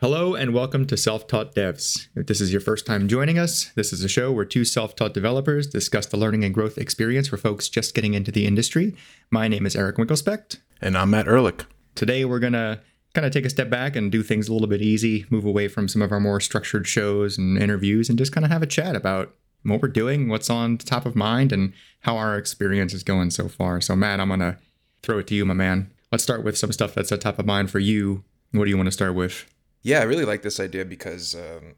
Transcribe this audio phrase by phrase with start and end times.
[0.00, 2.06] Hello and welcome to Self Taught Devs.
[2.14, 4.94] If this is your first time joining us, this is a show where two self
[4.94, 8.94] taught developers discuss the learning and growth experience for folks just getting into the industry.
[9.32, 10.60] My name is Eric Winkelspecht.
[10.80, 11.64] And I'm Matt Ehrlich.
[11.96, 12.80] Today we're going to
[13.12, 15.66] kind of take a step back and do things a little bit easy, move away
[15.66, 18.66] from some of our more structured shows and interviews, and just kind of have a
[18.66, 19.34] chat about
[19.64, 21.72] what we're doing, what's on top of mind, and
[22.02, 23.80] how our experience is going so far.
[23.80, 24.58] So, Matt, I'm going to
[25.02, 25.90] throw it to you, my man.
[26.12, 28.22] Let's start with some stuff that's at top of mind for you.
[28.52, 29.44] What do you want to start with?
[29.82, 31.74] Yeah, I really like this idea because um,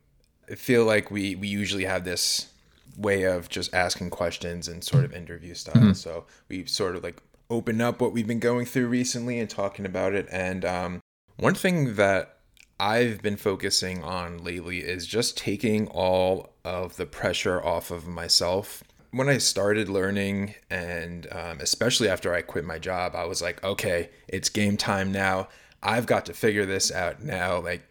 [0.50, 2.48] I feel like we we usually have this
[2.96, 5.74] way of just asking questions and sort of interview style.
[5.74, 5.92] Mm-hmm.
[5.92, 9.84] So we sort of like open up what we've been going through recently and talking
[9.84, 10.26] about it.
[10.30, 11.00] And um,
[11.36, 12.38] one thing that
[12.78, 18.82] I've been focusing on lately is just taking all of the pressure off of myself.
[19.10, 23.62] When I started learning, and um, especially after I quit my job, I was like,
[23.64, 25.48] okay, it's game time now.
[25.82, 27.60] I've got to figure this out now.
[27.60, 27.82] Like,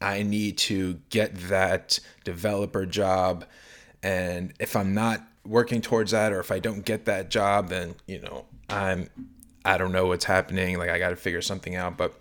[0.00, 3.44] I need to get that developer job.
[4.02, 7.94] And if I'm not working towards that, or if I don't get that job, then,
[8.06, 9.08] you know, I'm,
[9.64, 10.78] I don't know what's happening.
[10.78, 11.96] Like, I got to figure something out.
[11.96, 12.14] But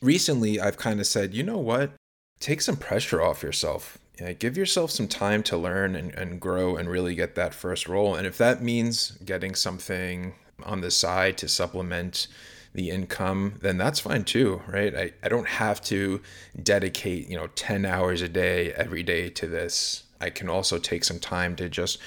[0.00, 1.92] recently, I've kind of said, you know what?
[2.38, 3.98] Take some pressure off yourself.
[4.18, 7.54] You know, give yourself some time to learn and, and grow and really get that
[7.54, 8.14] first role.
[8.14, 12.26] And if that means getting something on the side to supplement
[12.72, 14.94] the income, then that's fine too, right?
[14.94, 16.20] I, I don't have to
[16.62, 20.04] dedicate, you know, 10 hours a day every day to this.
[20.20, 21.98] I can also take some time to just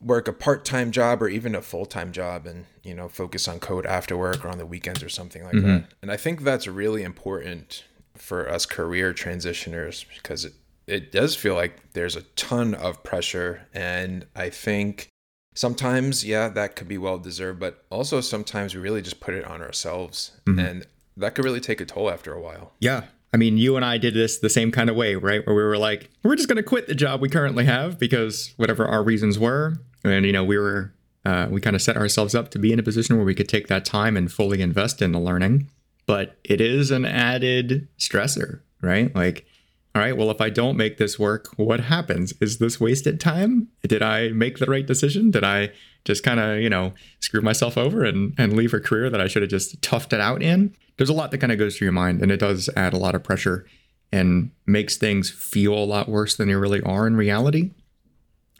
[0.00, 3.86] work a part-time job or even a full-time job and, you know, focus on code
[3.86, 5.68] after work or on the weekends or something like mm-hmm.
[5.68, 5.84] that.
[6.02, 7.84] And I think that's really important
[8.16, 10.52] for us career transitioners because it,
[10.86, 15.08] it does feel like there's a ton of pressure and I think
[15.54, 19.44] sometimes yeah that could be well deserved but also sometimes we really just put it
[19.44, 20.58] on ourselves mm-hmm.
[20.58, 22.72] and that could really take a toll after a while.
[22.80, 23.04] Yeah.
[23.32, 25.44] I mean you and i did this the same kind of way right?
[25.46, 28.54] Where we were like we're just going to quit the job we currently have because
[28.56, 29.74] whatever our reasons were
[30.04, 30.92] and you know we were
[31.24, 33.48] uh, we kind of set ourselves up to be in a position where we could
[33.48, 35.70] take that time and fully invest in the learning
[36.06, 39.14] but it is an added stressor right?
[39.14, 39.46] Like
[39.94, 42.34] all right, well, if I don't make this work, what happens?
[42.40, 43.68] Is this wasted time?
[43.86, 45.30] Did I make the right decision?
[45.30, 45.70] Did I
[46.04, 49.28] just kind of, you know, screw myself over and, and leave a career that I
[49.28, 50.74] should have just toughed it out in?
[50.96, 52.98] There's a lot that kind of goes through your mind, and it does add a
[52.98, 53.66] lot of pressure
[54.10, 57.70] and makes things feel a lot worse than they really are in reality.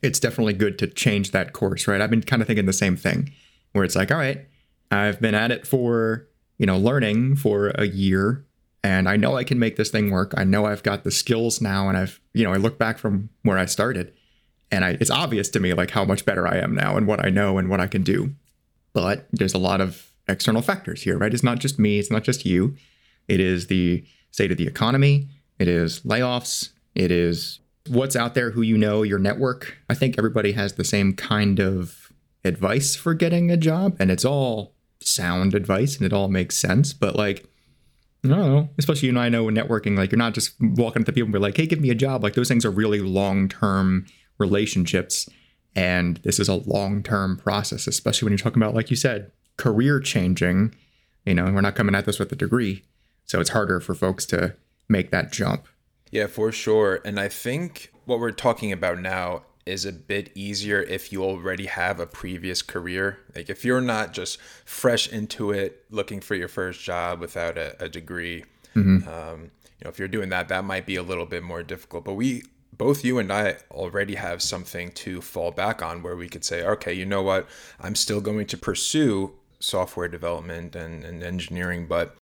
[0.03, 2.01] It's definitely good to change that course, right?
[2.01, 3.33] I've been kind of thinking the same thing
[3.73, 4.47] where it's like, all right,
[4.93, 6.29] I've been at it for,
[6.59, 8.45] you know, learning for a year
[8.85, 10.35] and I know I can make this thing work.
[10.37, 13.31] I know I've got the skills now, and I've you know I look back from
[13.43, 14.13] where I started,
[14.71, 17.25] and I, it's obvious to me like how much better I am now and what
[17.25, 18.35] I know and what I can do.
[18.93, 21.33] But there's a lot of external factors here, right?
[21.33, 21.99] It's not just me.
[21.99, 22.77] It's not just you.
[23.27, 25.29] It is the state of the economy.
[25.59, 26.69] It is layoffs.
[26.95, 29.79] It is what's out there, who you know, your network.
[29.89, 32.13] I think everybody has the same kind of
[32.45, 36.93] advice for getting a job, and it's all sound advice and it all makes sense.
[36.93, 37.47] But like
[38.25, 38.69] I don't know.
[38.79, 41.27] Especially you and I know in networking, like you're not just walking up to people
[41.27, 42.23] and be like, hey, give me a job.
[42.23, 44.07] Like those things are really long term
[44.39, 45.29] relationships.
[45.77, 49.31] And this is a long term process, especially when you're talking about, like you said,
[49.57, 50.75] career changing.
[51.27, 52.85] You know, we're not coming at this with a degree.
[53.25, 54.55] So it's harder for folks to
[54.89, 55.67] make that jump.
[56.11, 57.01] Yeah, for sure.
[57.05, 61.67] And I think what we're talking about now is a bit easier if you already
[61.67, 63.19] have a previous career.
[63.35, 67.83] Like if you're not just fresh into it, looking for your first job without a,
[67.83, 68.45] a degree.
[68.75, 69.09] Mm-hmm.
[69.09, 72.05] Um, you know, if you're doing that, that might be a little bit more difficult.
[72.05, 72.43] But we,
[72.77, 76.65] both you and I, already have something to fall back on where we could say,
[76.65, 77.49] okay, you know what,
[77.81, 82.17] I'm still going to pursue software development and, and engineering, but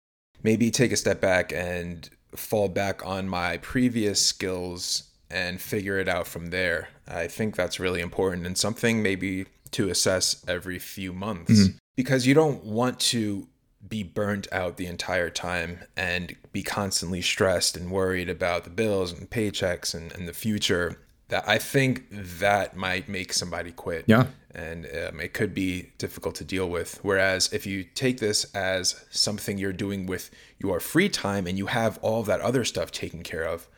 [0.42, 6.08] maybe take a step back and fall back on my previous skills and figure it
[6.08, 6.88] out from there.
[7.06, 11.76] I think that's really important and something maybe to assess every few months mm-hmm.
[11.96, 13.46] because you don't want to
[13.86, 19.12] be burnt out the entire time and be constantly stressed and worried about the bills
[19.12, 24.26] and paychecks and, and the future that i think that might make somebody quit yeah
[24.54, 29.04] and um, it could be difficult to deal with whereas if you take this as
[29.10, 33.22] something you're doing with your free time and you have all that other stuff taken
[33.22, 33.68] care of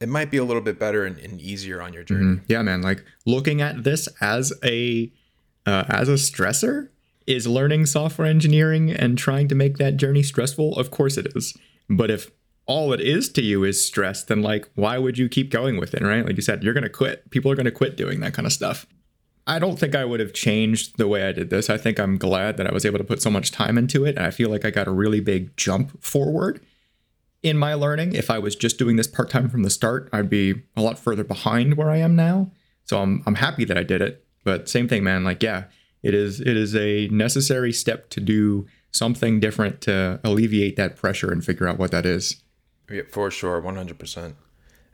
[0.00, 2.36] it might be a little bit better and, and easier on your journey.
[2.36, 2.44] Mm-hmm.
[2.48, 2.82] Yeah, man.
[2.82, 5.12] Like looking at this as a
[5.66, 6.88] uh, as a stressor
[7.26, 10.76] is learning software engineering and trying to make that journey stressful.
[10.76, 11.56] Of course it is.
[11.90, 12.30] But if
[12.66, 15.94] all it is to you is stress, then like why would you keep going with
[15.94, 16.24] it, right?
[16.24, 17.28] Like you said, you're gonna quit.
[17.30, 18.86] People are gonna quit doing that kind of stuff.
[19.46, 21.70] I don't think I would have changed the way I did this.
[21.70, 24.16] I think I'm glad that I was able to put so much time into it.
[24.16, 26.60] And I feel like I got a really big jump forward
[27.42, 28.14] in my learning.
[28.14, 30.98] If I was just doing this part time from the start, I'd be a lot
[30.98, 32.50] further behind where I am now.
[32.84, 34.24] So I'm I'm happy that I did it.
[34.44, 35.24] But same thing, man.
[35.24, 35.64] Like, yeah,
[36.02, 41.30] it is it is a necessary step to do something different to alleviate that pressure
[41.30, 42.42] and figure out what that is.
[42.90, 44.36] Yeah, for sure, one hundred percent.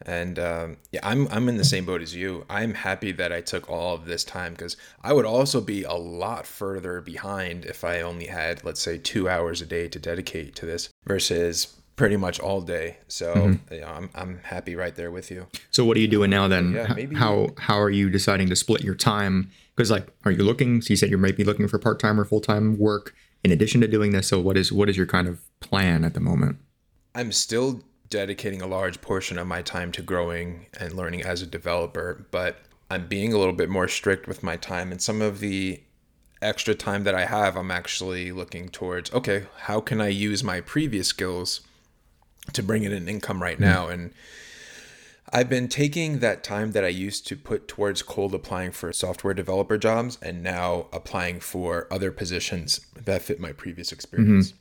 [0.04, 2.44] And um, yeah, I'm I'm in the same boat as you.
[2.50, 5.94] I'm happy that I took all of this time because I would also be a
[5.94, 10.56] lot further behind if I only had, let's say, two hours a day to dedicate
[10.56, 12.98] to this versus pretty much all day.
[13.08, 13.74] So mm-hmm.
[13.74, 15.46] yeah, I'm I'm happy right there with you.
[15.70, 16.72] So what are you doing now then?
[16.72, 19.50] Yeah, maybe how how are you deciding to split your time?
[19.74, 20.82] Because like, are you looking?
[20.82, 23.52] So you said you might be looking for part time or full time work in
[23.52, 24.28] addition to doing this.
[24.28, 26.58] So what is what is your kind of plan at the moment?
[27.14, 31.46] I'm still dedicating a large portion of my time to growing and learning as a
[31.46, 32.58] developer, but
[32.90, 35.80] I'm being a little bit more strict with my time and some of the
[36.42, 40.60] extra time that I have, I'm actually looking towards okay, how can I use my
[40.60, 41.62] previous skills
[42.52, 43.64] to bring in an income right mm-hmm.
[43.64, 43.88] now?
[43.88, 44.12] And
[45.32, 49.34] I've been taking that time that I used to put towards cold applying for software
[49.34, 54.50] developer jobs and now applying for other positions that fit my previous experience.
[54.50, 54.58] Mm-hmm.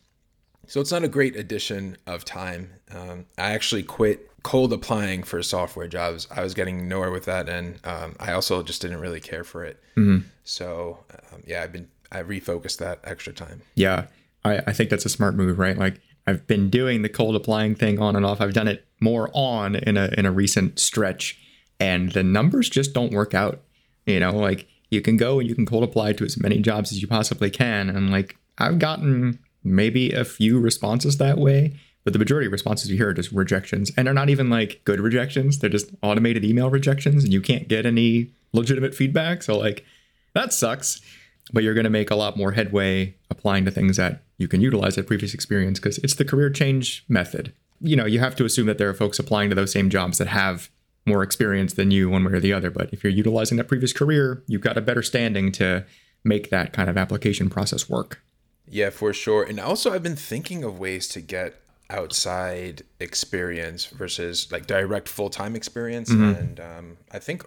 [0.67, 2.71] So it's not a great addition of time.
[2.91, 6.27] Um, I actually quit cold applying for software jobs.
[6.31, 9.63] I was getting nowhere with that, and um, I also just didn't really care for
[9.63, 9.81] it.
[9.97, 10.27] Mm-hmm.
[10.43, 13.61] So um, yeah, I've been I refocused that extra time.
[13.75, 14.05] Yeah,
[14.45, 15.77] I, I think that's a smart move, right?
[15.77, 18.41] Like I've been doing the cold applying thing on and off.
[18.41, 21.37] I've done it more on in a in a recent stretch,
[21.79, 23.61] and the numbers just don't work out.
[24.05, 26.91] You know, like you can go and you can cold apply to as many jobs
[26.91, 31.73] as you possibly can, and like I've gotten maybe a few responses that way,
[32.03, 33.91] but the majority of responses you hear are just rejections.
[33.95, 37.67] And they're not even like good rejections, they're just automated email rejections, and you can't
[37.67, 39.43] get any legitimate feedback.
[39.43, 39.85] So, like,
[40.33, 41.01] that sucks.
[41.51, 44.61] But you're going to make a lot more headway applying to things that you can
[44.61, 47.53] utilize that previous experience because it's the career change method.
[47.81, 50.17] You know, you have to assume that there are folks applying to those same jobs
[50.19, 50.69] that have
[51.05, 52.69] more experience than you, one way or the other.
[52.69, 55.85] But if you're utilizing that previous career, you've got a better standing to
[56.23, 58.21] make that kind of application process work.
[58.67, 59.43] Yeah, for sure.
[59.43, 61.59] And also, I've been thinking of ways to get
[61.89, 66.09] outside experience versus like direct full time experience.
[66.09, 66.39] Mm-hmm.
[66.39, 67.45] And um, I think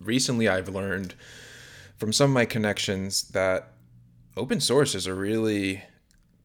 [0.00, 1.14] recently I've learned
[1.98, 3.72] from some of my connections that
[4.36, 5.82] open source is a really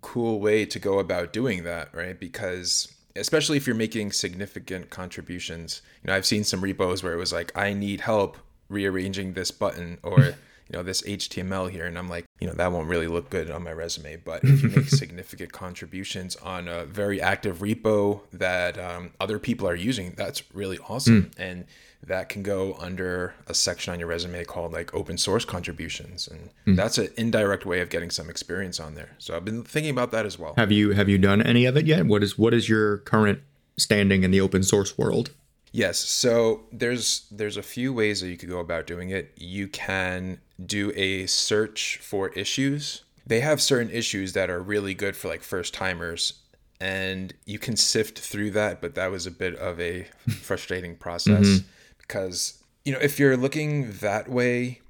[0.02, 2.20] cool way to go about doing that, right?
[2.20, 7.18] Because especially if you're making significant contributions, you know, I've seen some repos where it
[7.18, 8.38] was like, I need help
[8.70, 10.20] rearranging this button or
[10.70, 11.86] you know, this HTML here.
[11.86, 14.18] And I'm like, you know, that won't really look good on my resume.
[14.18, 19.66] But if you make significant contributions on a very active repo that um, other people
[19.66, 21.24] are using, that's really awesome.
[21.24, 21.32] Mm.
[21.38, 21.66] And
[22.06, 26.50] that can go under a section on your resume called like open source contributions and
[26.68, 26.76] mm.
[26.76, 30.12] that's an indirect way of getting some experience on there so i've been thinking about
[30.12, 32.54] that as well have you have you done any of it yet what is what
[32.54, 33.40] is your current
[33.78, 35.32] standing in the open source world
[35.74, 35.98] Yes.
[35.98, 39.34] So there's there's a few ways that you could go about doing it.
[39.36, 43.04] You can do a search for issues.
[43.26, 46.34] They have certain issues that are really good for like first timers
[46.80, 51.46] and you can sift through that, but that was a bit of a frustrating process
[51.48, 51.68] mm-hmm.
[51.98, 54.82] because you know, if you're looking that way,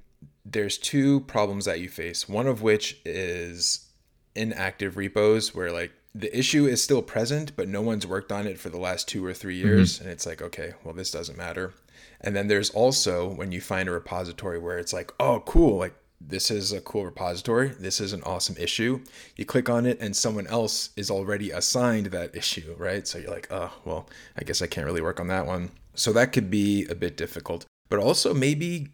[0.43, 2.27] there's two problems that you face.
[2.27, 3.87] One of which is
[4.35, 8.59] inactive repos where like the issue is still present, but no one's worked on it
[8.59, 9.95] for the last two or three years.
[9.95, 10.03] Mm-hmm.
[10.03, 11.73] And it's like, okay, well, this doesn't matter.
[12.21, 15.95] And then there's also when you find a repository where it's like, oh, cool, like
[16.21, 17.69] this is a cool repository.
[17.69, 19.01] This is an awesome issue.
[19.35, 23.07] You click on it, and someone else is already assigned that issue, right?
[23.07, 25.71] So you're like, oh, well, I guess I can't really work on that one.
[25.95, 27.65] So that could be a bit difficult.
[27.89, 28.89] But also maybe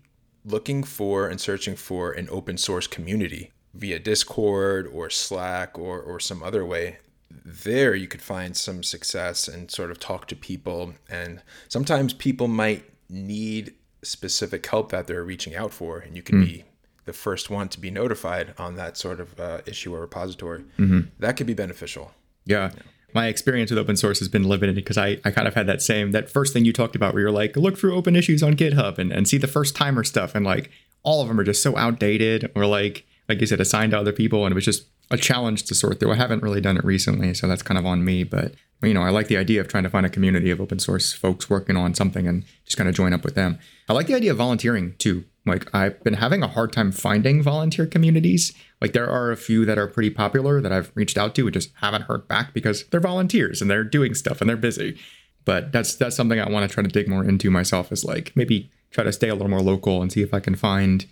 [0.45, 6.19] looking for and searching for an open source community via Discord or Slack or, or
[6.19, 6.97] some other way
[7.31, 10.93] there you could find some success and sort of talk to people.
[11.09, 16.41] And sometimes people might need specific help that they're reaching out for, and you can
[16.41, 16.45] mm.
[16.45, 16.63] be
[17.05, 20.63] the first one to be notified on that sort of uh, issue or repository.
[20.77, 21.01] Mm-hmm.
[21.19, 22.11] That could be beneficial.
[22.45, 22.71] Yeah.
[22.75, 22.81] yeah.
[23.13, 25.81] My experience with open source has been limited because I, I kind of had that
[25.81, 28.53] same, that first thing you talked about where you're like, look through open issues on
[28.53, 30.35] GitHub and, and see the first timer stuff.
[30.35, 30.69] And like,
[31.01, 34.13] all of them are just so outdated or like, like you said, assigned to other
[34.13, 34.45] people.
[34.45, 36.11] And it was just a challenge to sort through.
[36.11, 38.23] I haven't really done it recently, so that's kind of on me.
[38.23, 40.79] But you know, I like the idea of trying to find a community of open
[40.79, 43.59] source folks working on something and just kind of join up with them.
[43.87, 45.25] I like the idea of volunteering too.
[45.45, 48.53] Like I've been having a hard time finding volunteer communities.
[48.79, 51.53] Like there are a few that are pretty popular that I've reached out to and
[51.53, 54.97] just haven't heard back because they're volunteers and they're doing stuff and they're busy.
[55.43, 58.31] But that's that's something I want to try to dig more into myself is like
[58.35, 61.05] maybe try to stay a little more local and see if I can find,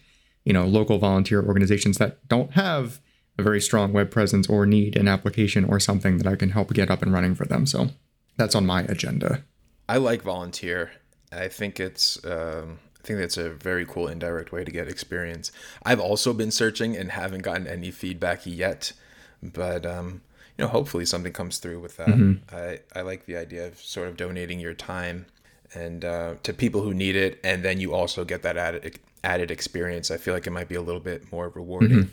[0.45, 2.99] you know, local volunteer organizations that don't have
[3.37, 6.73] a very strong web presence or need an application or something that I can help
[6.73, 7.65] get up and running for them.
[7.65, 7.89] So
[8.37, 9.43] that's on my agenda.
[9.89, 10.91] I like volunteer.
[11.31, 15.51] I think it's um, I think that's a very cool indirect way to get experience.
[15.83, 18.93] I've also been searching and haven't gotten any feedback yet,
[19.41, 20.21] but um,
[20.57, 22.07] you know, hopefully something comes through with that.
[22.07, 22.55] Mm-hmm.
[22.55, 25.25] I I like the idea of sort of donating your time
[25.73, 29.51] and uh, to people who need it, and then you also get that added added
[29.51, 30.11] experience.
[30.11, 31.89] I feel like it might be a little bit more rewarding.
[31.89, 32.09] Mm-hmm.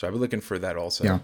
[0.00, 1.04] So I've been looking for that also.
[1.04, 1.18] Yeah.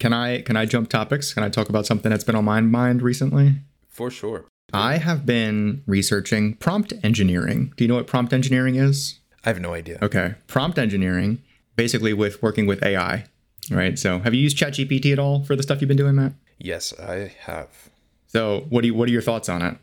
[0.00, 1.32] Can I can I jump topics?
[1.32, 3.54] Can I talk about something that's been on my mind recently?
[3.88, 4.44] For sure.
[4.70, 7.72] I have been researching prompt engineering.
[7.78, 9.20] Do you know what prompt engineering is?
[9.46, 9.98] I have no idea.
[10.02, 10.34] Okay.
[10.46, 11.42] Prompt engineering,
[11.74, 13.24] basically with working with AI,
[13.70, 13.98] right?
[13.98, 16.34] So have you used ChatGPT at all for the stuff you've been doing, Matt?
[16.58, 17.88] Yes, I have.
[18.26, 19.78] So what do you, what are your thoughts on it?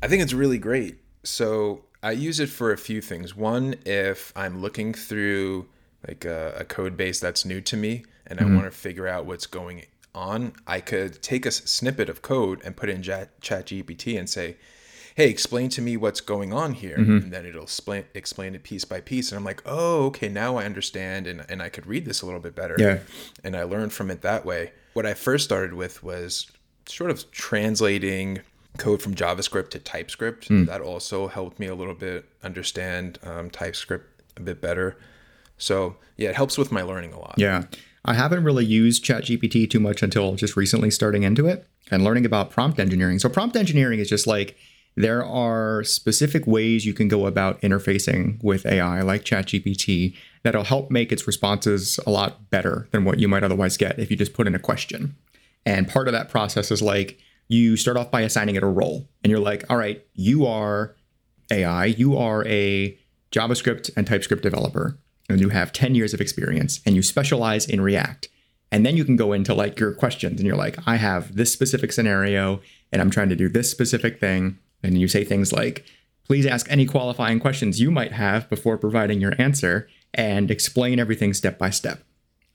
[0.00, 0.98] I think it's really great.
[1.24, 3.34] So I use it for a few things.
[3.34, 5.66] One, if I'm looking through
[6.06, 8.52] like a, a code base that's new to me and mm-hmm.
[8.52, 9.84] I want to figure out what's going
[10.14, 14.18] on, I could take a snippet of code and put it in Chat, Chat GPT
[14.18, 14.56] and say,
[15.16, 16.96] hey, explain to me what's going on here.
[16.96, 17.16] Mm-hmm.
[17.18, 19.30] And then it'll explain, explain it piece by piece.
[19.30, 21.26] And I'm like, oh, okay, now I understand.
[21.26, 22.76] And, and I could read this a little bit better.
[22.78, 22.98] Yeah.
[23.42, 24.72] And I learned from it that way.
[24.94, 26.50] What I first started with was
[26.86, 28.40] sort of translating
[28.76, 30.48] code from JavaScript to TypeScript.
[30.48, 30.66] Mm.
[30.66, 34.96] That also helped me a little bit understand um, TypeScript a bit better.
[35.58, 37.34] So yeah, it helps with my learning a lot.
[37.36, 37.64] Yeah.
[38.04, 42.26] I haven't really used ChatGPT too much until just recently starting into it and learning
[42.26, 43.18] about prompt engineering.
[43.18, 44.56] So, prompt engineering is just like
[44.96, 50.90] there are specific ways you can go about interfacing with AI like ChatGPT that'll help
[50.90, 54.34] make its responses a lot better than what you might otherwise get if you just
[54.34, 55.16] put in a question.
[55.66, 57.18] And part of that process is like
[57.48, 60.94] you start off by assigning it a role, and you're like, all right, you are
[61.50, 62.98] AI, you are a
[63.32, 67.80] JavaScript and TypeScript developer and you have 10 years of experience and you specialize in
[67.80, 68.28] React.
[68.70, 71.52] And then you can go into like your questions and you're like, I have this
[71.52, 72.60] specific scenario
[72.92, 74.58] and I'm trying to do this specific thing.
[74.82, 75.84] And you say things like,
[76.26, 81.34] please ask any qualifying questions you might have before providing your answer and explain everything
[81.34, 82.02] step by step.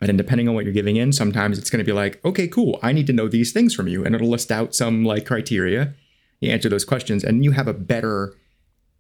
[0.01, 2.47] And then depending on what you're giving in, sometimes it's going to be like, okay,
[2.47, 4.05] cool, I need to know these things from you.
[4.05, 5.93] And it'll list out some like criteria.
[6.39, 8.33] You answer those questions and you have a better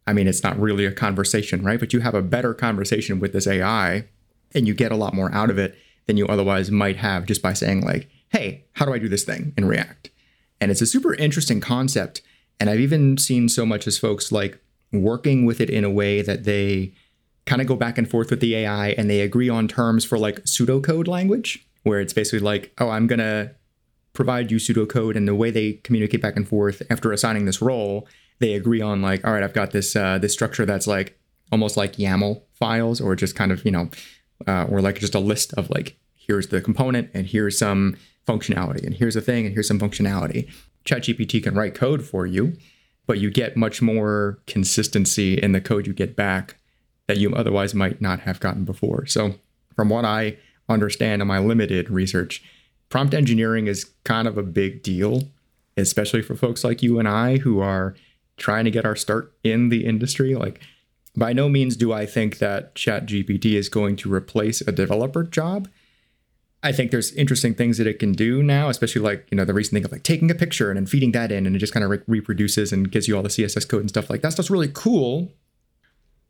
[0.09, 1.79] I mean, it's not really a conversation, right?
[1.79, 4.05] But you have a better conversation with this AI
[4.55, 7.43] and you get a lot more out of it than you otherwise might have just
[7.43, 10.09] by saying, like, hey, how do I do this thing in React?
[10.59, 12.23] And it's a super interesting concept.
[12.59, 14.59] And I've even seen so much as folks like
[14.91, 16.91] working with it in a way that they
[17.45, 20.17] kind of go back and forth with the AI and they agree on terms for
[20.17, 23.51] like pseudocode language, where it's basically like, oh, I'm going to
[24.13, 25.15] provide you pseudocode.
[25.15, 28.07] And the way they communicate back and forth after assigning this role
[28.39, 31.19] they agree on like, all right, I've got this uh, this structure that's like
[31.51, 33.89] almost like YAML files, or just kind of you know,
[34.47, 38.85] uh, or like just a list of like here's the component and here's some functionality
[38.85, 40.49] and here's a thing and here's some functionality.
[40.85, 42.55] ChatGPT can write code for you,
[43.07, 46.55] but you get much more consistency in the code you get back
[47.07, 49.05] that you otherwise might not have gotten before.
[49.07, 49.35] So,
[49.75, 52.43] from what I understand in my limited research,
[52.89, 55.23] prompt engineering is kind of a big deal,
[55.75, 57.95] especially for folks like you and I who are
[58.39, 60.35] trying to get our start in the industry.
[60.35, 60.61] Like,
[61.15, 65.67] by no means do I think that ChatGPT is going to replace a developer job.
[66.61, 69.53] I think there's interesting things that it can do now, especially like, you know, the
[69.53, 71.73] recent thing of like taking a picture and then feeding that in and it just
[71.73, 74.33] kind of re- reproduces and gives you all the CSS code and stuff like that.
[74.33, 75.31] Stuff's really cool,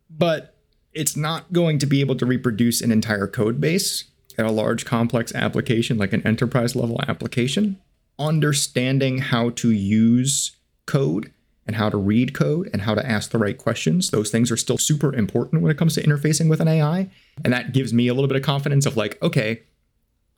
[0.10, 0.56] but
[0.94, 4.06] it's not going to be able to reproduce an entire code base
[4.38, 7.80] in a large complex application like an enterprise level application.
[8.20, 11.32] Understanding how to use code
[11.70, 14.10] and how to read code and how to ask the right questions.
[14.10, 17.12] Those things are still super important when it comes to interfacing with an AI.
[17.44, 19.62] And that gives me a little bit of confidence of like, okay,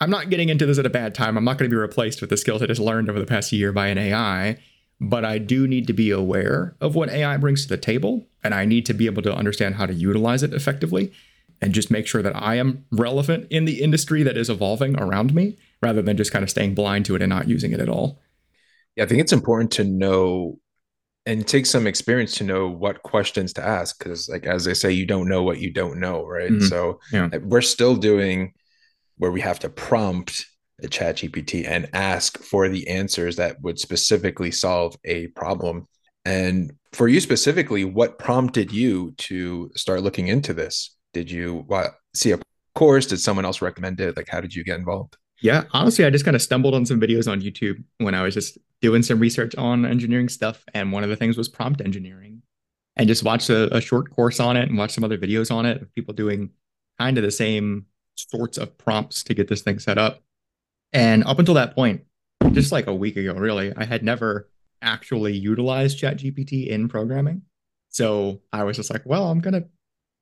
[0.01, 1.37] I'm not getting into this at a bad time.
[1.37, 3.53] I'm not going to be replaced with the skills I just learned over the past
[3.53, 4.57] year by an AI,
[4.99, 8.27] but I do need to be aware of what AI brings to the table.
[8.43, 11.13] And I need to be able to understand how to utilize it effectively
[11.61, 15.33] and just make sure that I am relevant in the industry that is evolving around
[15.33, 17.87] me rather than just kind of staying blind to it and not using it at
[17.87, 18.19] all.
[18.97, 20.59] Yeah, I think it's important to know
[21.25, 24.73] and it takes some experience to know what questions to ask because like as they
[24.73, 26.51] say you don't know what you don't know right?
[26.51, 26.65] Mm-hmm.
[26.65, 27.29] so yeah.
[27.43, 28.53] we're still doing
[29.17, 30.45] where we have to prompt
[30.83, 35.87] a chat gpt and ask for the answers that would specifically solve a problem.
[36.25, 40.95] And for you specifically what prompted you to start looking into this?
[41.13, 42.39] Did you what, see a
[42.75, 43.05] course?
[43.05, 44.17] Did someone else recommend it?
[44.17, 46.99] Like how did you get involved yeah, honestly, I just kind of stumbled on some
[46.99, 50.63] videos on YouTube when I was just doing some research on engineering stuff.
[50.73, 52.41] And one of the things was prompt engineering
[52.95, 55.65] and just watched a, a short course on it and watched some other videos on
[55.65, 56.51] it of people doing
[56.99, 60.21] kind of the same sorts of prompts to get this thing set up.
[60.93, 62.03] And up until that point,
[62.51, 64.49] just like a week ago, really, I had never
[64.81, 67.43] actually utilize ChatGPT in programming.
[67.89, 69.65] So I was just like, well, I'm gonna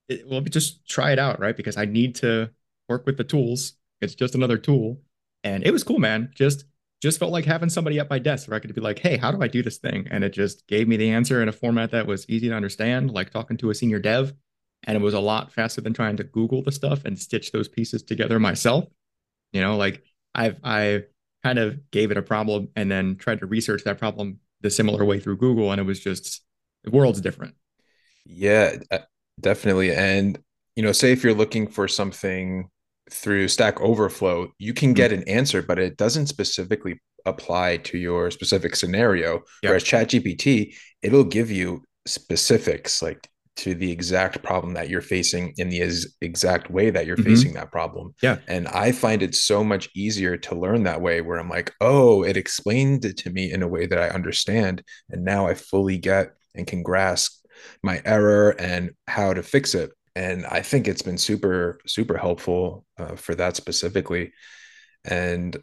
[0.09, 1.55] it, well just try it out, right?
[1.55, 2.49] Because I need to
[2.87, 3.73] work with the tools.
[4.01, 5.01] It's just another tool,
[5.43, 6.31] and it was cool, man.
[6.35, 6.65] Just
[7.01, 9.31] just felt like having somebody at my desk where I could be like, hey, how
[9.31, 10.07] do I do this thing?
[10.11, 13.11] And it just gave me the answer in a format that was easy to understand,
[13.11, 14.33] like talking to a senior dev.
[14.83, 17.69] And it was a lot faster than trying to Google the stuff and stitch those
[17.69, 18.85] pieces together myself.
[19.53, 20.03] You know, like
[20.35, 21.03] I've I
[21.43, 25.05] kind of gave it a problem and then tried to research that problem the similar
[25.05, 26.41] way through Google, and it was just
[26.83, 27.55] the world's different.
[28.25, 28.99] Yeah, uh,
[29.39, 29.93] definitely.
[29.93, 30.37] And
[30.75, 32.69] you know, say if you're looking for something
[33.11, 35.21] through Stack Overflow, you can get mm-hmm.
[35.21, 39.33] an answer, but it doesn't specifically apply to your specific scenario.
[39.33, 39.43] Yep.
[39.63, 45.67] Whereas ChatGPT, it'll give you specifics like to the exact problem that you're facing in
[45.67, 45.81] the
[46.21, 47.29] exact way that you're mm-hmm.
[47.29, 48.15] facing that problem.
[48.23, 48.37] Yeah.
[48.47, 52.23] And I find it so much easier to learn that way where I'm like, oh,
[52.23, 54.81] it explained it to me in a way that I understand.
[55.09, 57.45] And now I fully get and can grasp
[57.83, 59.91] my error and how to fix it.
[60.19, 64.33] And I think it's been super, super helpful uh, for that specifically.
[65.05, 65.55] And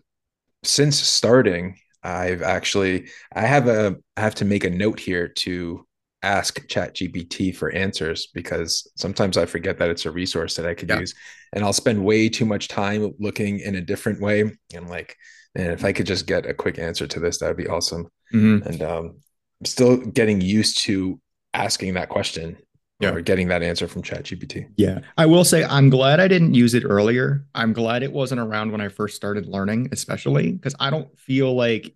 [0.65, 5.87] since starting, I've actually I have a I have to make a note here to
[6.23, 10.89] ask ChatGPT for answers because sometimes I forget that it's a resource that I could
[10.89, 11.01] yeah.
[11.01, 11.15] use.
[11.53, 14.57] And I'll spend way too much time looking in a different way.
[14.73, 15.17] And like,
[15.55, 18.07] and if I could just get a quick answer to this, that would be awesome.
[18.33, 18.67] Mm-hmm.
[18.67, 19.21] And um,
[19.61, 21.21] I'm still getting used to
[21.53, 22.57] asking that question
[23.01, 23.13] yeah.
[23.13, 24.69] or getting that answer from ChatGPT.
[24.77, 25.01] Yeah.
[25.19, 27.47] I will say I'm glad I didn't use it earlier.
[27.55, 31.55] I'm glad it wasn't around when I first started learning, especially because I don't feel
[31.55, 31.95] like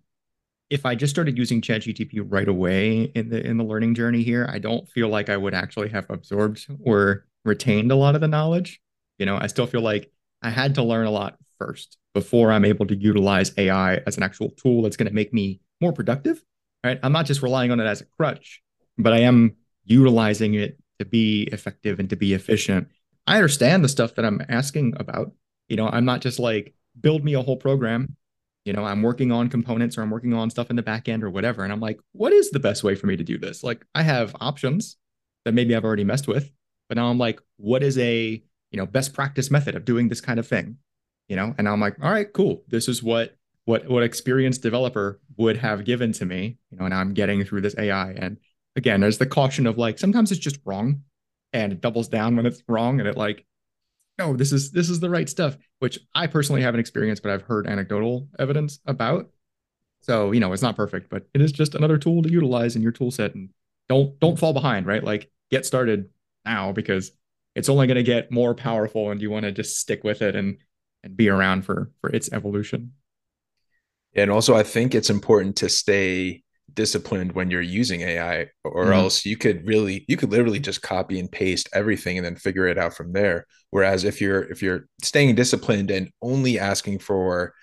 [0.69, 4.47] if I just started using ChatGPT right away in the in the learning journey here,
[4.49, 8.27] I don't feel like I would actually have absorbed or retained a lot of the
[8.27, 8.81] knowledge.
[9.17, 12.65] You know, I still feel like I had to learn a lot first before I'm
[12.65, 16.41] able to utilize AI as an actual tool that's going to make me more productive.
[16.83, 16.99] Right?
[17.03, 18.61] I'm not just relying on it as a crutch,
[18.97, 22.87] but I am utilizing it to be effective and to be efficient.
[23.25, 25.31] I understand the stuff that I'm asking about.
[25.67, 28.15] You know, I'm not just like build me a whole program.
[28.65, 31.23] You know i'm working on components or i'm working on stuff in the back end
[31.23, 31.63] or whatever.
[31.63, 33.63] And i'm like what is the best way for me to do this?
[33.63, 34.97] Like i have options
[35.45, 36.51] that maybe i've already messed with
[36.87, 40.21] but now i'm like what is a you know best practice method of doing this
[40.21, 40.77] kind of thing?
[41.27, 42.63] You know and i'm like all right cool.
[42.67, 46.93] This is what what what experienced developer would have given to me you know and
[46.93, 48.37] i'm getting through this ai and
[48.75, 51.01] again there's the caution of like sometimes it's just wrong
[51.53, 53.45] and it doubles down when it's wrong and it like
[54.21, 57.41] no, this is this is the right stuff, which I personally haven't experienced, but I've
[57.41, 59.29] heard anecdotal evidence about.
[60.01, 62.83] So, you know, it's not perfect, but it is just another tool to utilize in
[62.83, 63.49] your tool set and
[63.89, 65.03] don't don't fall behind, right?
[65.03, 66.09] Like get started
[66.45, 67.11] now because
[67.55, 70.35] it's only going to get more powerful and you want to just stick with it
[70.35, 70.57] and
[71.03, 72.93] and be around for for its evolution.
[74.13, 78.93] And also I think it's important to stay disciplined when you're using AI, or mm-hmm.
[78.93, 82.67] else you could really you could literally just copy and paste everything and then figure
[82.67, 83.45] it out from there.
[83.69, 87.53] Whereas if you're if you're staying disciplined and only asking for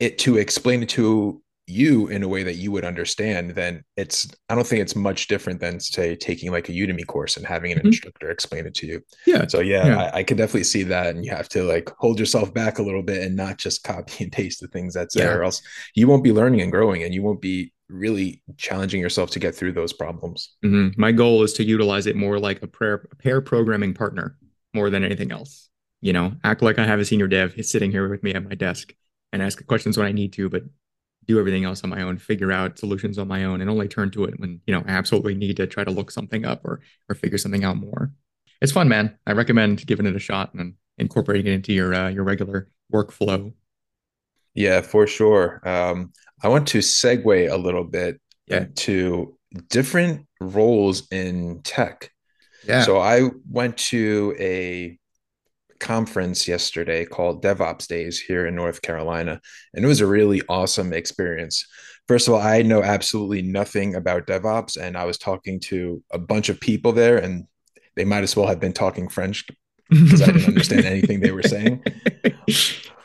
[0.00, 4.28] it to explain it to you in a way that you would understand, then it's
[4.48, 7.72] I don't think it's much different than say taking like a Udemy course and having
[7.72, 7.88] an mm-hmm.
[7.88, 9.00] instructor explain it to you.
[9.26, 9.46] Yeah.
[9.46, 10.02] So yeah, yeah.
[10.02, 11.14] I, I could definitely see that.
[11.14, 14.24] And you have to like hold yourself back a little bit and not just copy
[14.24, 15.24] and paste the things that's yeah.
[15.24, 15.62] there, or else
[15.94, 19.54] you won't be learning and growing and you won't be really challenging yourself to get
[19.54, 20.54] through those problems.
[20.64, 21.00] Mm-hmm.
[21.00, 24.36] My goal is to utilize it more like a pair, a pair programming partner
[24.72, 25.68] more than anything else.
[26.00, 28.54] You know, act like I have a senior dev sitting here with me at my
[28.54, 28.94] desk
[29.32, 30.64] and ask questions when I need to, but
[31.26, 34.10] do everything else on my own, figure out solutions on my own, and only turn
[34.10, 36.80] to it when you know I absolutely need to try to look something up or
[37.08, 38.12] or figure something out more.
[38.60, 39.18] It's fun, man.
[39.26, 43.52] I recommend giving it a shot and incorporating it into your uh, your regular workflow.
[44.54, 45.66] Yeah, for sure.
[45.66, 48.66] Um, I want to segue a little bit yeah.
[48.76, 49.36] to
[49.68, 52.10] different roles in tech.
[52.66, 52.82] Yeah.
[52.82, 54.98] So I went to a
[55.80, 59.40] conference yesterday called DevOps Days here in North Carolina,
[59.74, 61.66] and it was a really awesome experience.
[62.08, 66.18] First of all, I know absolutely nothing about DevOps, and I was talking to a
[66.18, 67.46] bunch of people there, and
[67.96, 69.46] they might as well have been talking French
[69.90, 71.82] because I didn't understand anything they were saying.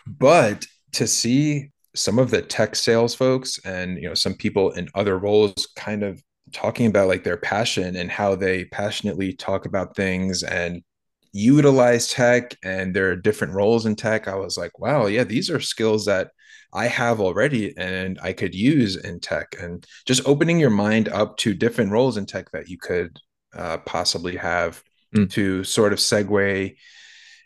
[0.09, 4.87] But to see some of the tech sales folks and you know some people in
[4.95, 6.21] other roles kind of
[6.53, 10.83] talking about like their passion and how they passionately talk about things and
[11.31, 15.49] utilize tech and there are different roles in tech i was like wow yeah these
[15.49, 16.31] are skills that
[16.73, 21.37] i have already and i could use in tech and just opening your mind up
[21.37, 23.19] to different roles in tech that you could
[23.55, 24.83] uh, possibly have
[25.15, 25.29] mm.
[25.29, 26.75] to sort of segue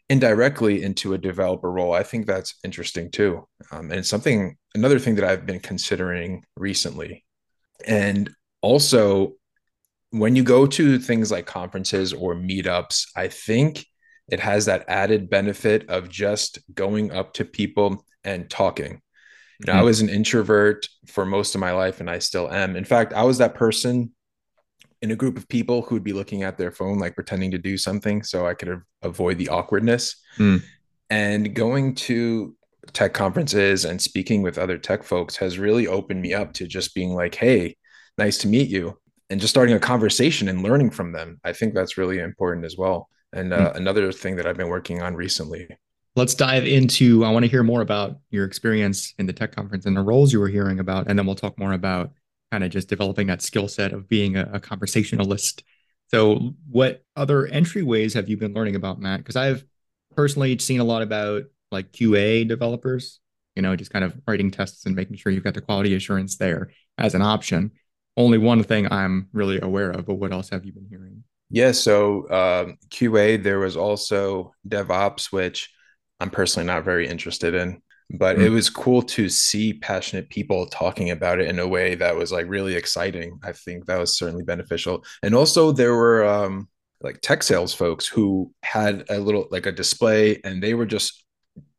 [0.09, 5.15] indirectly into a developer role i think that's interesting too um, and something another thing
[5.15, 7.23] that i've been considering recently
[7.85, 8.29] And
[8.61, 9.33] also,
[10.11, 13.85] when you go to things like conferences or meetups, I think
[14.29, 19.01] it has that added benefit of just going up to people and talking.
[19.59, 19.79] You know, mm-hmm.
[19.79, 22.75] I was an introvert for most of my life and I still am.
[22.75, 24.11] In fact, I was that person
[25.03, 27.57] in a group of people who would be looking at their phone, like pretending to
[27.57, 30.15] do something so I could avoid the awkwardness.
[30.37, 30.63] Mm.
[31.09, 32.55] And going to
[32.93, 36.95] tech conferences and speaking with other tech folks has really opened me up to just
[36.95, 37.75] being like, hey,
[38.17, 38.97] nice to meet you.
[39.29, 41.37] And just starting a conversation and learning from them.
[41.43, 43.09] I think that's really important as well.
[43.33, 43.75] And uh, mm.
[43.75, 45.67] another thing that I've been working on recently.
[46.15, 47.25] Let's dive into.
[47.25, 50.31] I want to hear more about your experience in the tech conference and the roles
[50.31, 52.11] you were hearing about, and then we'll talk more about
[52.53, 55.63] kind of just developing that skill set of being a, a conversationalist.
[56.11, 59.21] So, what other entryways have you been learning about, Matt?
[59.21, 59.65] Because I've
[60.15, 63.19] personally seen a lot about like QA developers,
[63.55, 66.37] you know, just kind of writing tests and making sure you've got the quality assurance
[66.37, 67.71] there as an option.
[68.17, 71.23] Only one thing I'm really aware of, but what else have you been hearing?
[71.49, 75.71] Yeah, so um, QA, there was also DevOps, which
[76.19, 77.81] I'm personally not very interested in,
[78.13, 78.45] but mm-hmm.
[78.45, 82.31] it was cool to see passionate people talking about it in a way that was
[82.31, 83.39] like really exciting.
[83.43, 85.03] I think that was certainly beneficial.
[85.23, 86.69] And also, there were um,
[87.01, 91.25] like tech sales folks who had a little like a display and they were just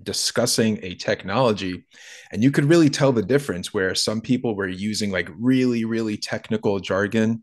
[0.03, 1.85] discussing a technology
[2.31, 6.17] and you could really tell the difference where some people were using like really really
[6.17, 7.43] technical jargon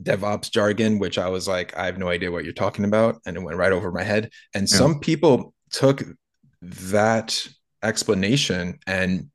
[0.00, 3.20] DevOps jargon, which I was like, I have no idea what you're talking about.
[3.26, 4.30] And it went right over my head.
[4.54, 4.76] And yeah.
[4.76, 6.02] some people took
[6.62, 7.46] that
[7.84, 9.30] explanation and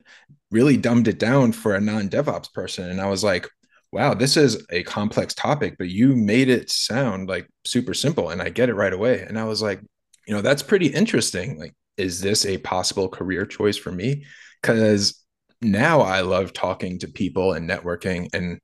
[0.50, 2.90] really dumbed it down for a non DevOps person.
[2.90, 3.48] And I was like,
[3.92, 8.30] wow, this is a complex topic, but you made it sound like super simple.
[8.30, 9.24] And I get it right away.
[9.26, 9.80] And I was like,
[10.26, 11.58] you know, that's pretty interesting.
[11.58, 14.24] Like, is this a possible career choice for me?
[14.60, 15.22] Because
[15.62, 18.60] now I love talking to people and networking and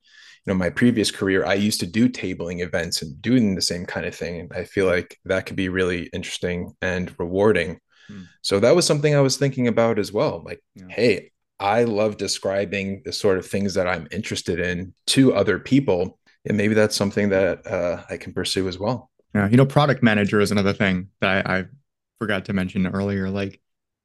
[0.47, 3.85] you know my previous career i used to do tabling events and doing the same
[3.85, 8.23] kind of thing and i feel like that could be really interesting and rewarding hmm.
[8.43, 10.87] so that was something i was thinking about as well like yeah.
[10.89, 16.19] hey i love describing the sort of things that i'm interested in to other people
[16.47, 20.03] and maybe that's something that uh, i can pursue as well yeah you know product
[20.03, 21.65] manager is another thing that I, I
[22.19, 23.61] forgot to mention earlier like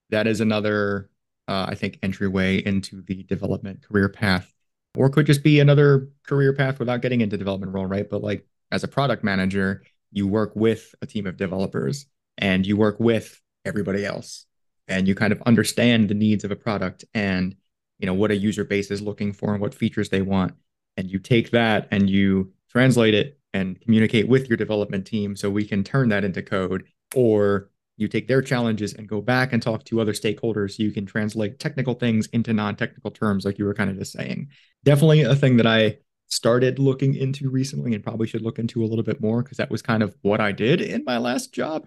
[0.09, 1.09] that is another
[1.47, 4.51] uh, i think entryway into the development career path
[4.95, 8.09] or could just be another career path without getting into development role, right?
[8.09, 12.05] But like as a product manager, you work with a team of developers
[12.37, 14.45] and you work with everybody else.
[14.87, 17.55] And you kind of understand the needs of a product and
[17.99, 20.53] you know what a user base is looking for and what features they want.
[20.97, 25.49] And you take that and you translate it and communicate with your development team so
[25.49, 26.85] we can turn that into code.
[27.15, 30.91] Or you take their challenges and go back and talk to other stakeholders so you
[30.91, 34.47] can translate technical things into non-technical terms like you were kind of just saying.
[34.83, 35.97] Definitely a thing that i
[36.31, 39.69] started looking into recently and probably should look into a little bit more because that
[39.69, 41.85] was kind of what i did in my last job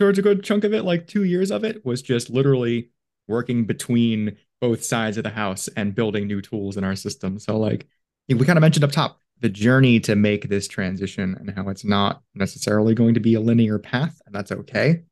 [0.00, 2.90] towards a good chunk of it like two years of it was just literally
[3.28, 7.56] working between both sides of the house and building new tools in our system so
[7.56, 7.86] like
[8.28, 11.84] we kind of mentioned up top the journey to make this transition and how it's
[11.84, 15.02] not necessarily going to be a linear path and that's okay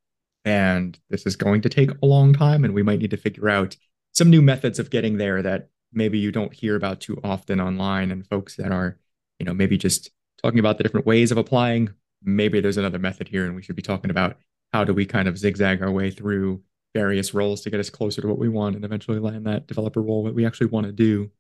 [0.49, 3.51] and this is going to take a long time, and we might need to figure
[3.51, 3.77] out
[4.15, 8.11] some new methods of getting there that maybe you don't hear about too often online.
[8.11, 8.99] And folks that are,
[9.39, 10.11] you know, maybe just
[10.43, 11.91] talking about the different ways of applying,
[12.23, 14.39] maybe there's another method here, and we should be talking about
[14.73, 16.63] how do we kind of zigzag our way through
[16.95, 20.03] various roles to get us closer to what we want and eventually land that developer
[20.03, 21.31] role that we actually want to do.